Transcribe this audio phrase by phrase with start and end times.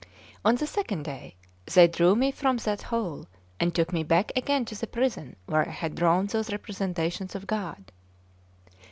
[0.43, 1.35] On the second day
[1.71, 3.27] they drew me from that hole,
[3.59, 7.45] and took me back again to the prison where I had drawn those representations of
[7.45, 7.91] God.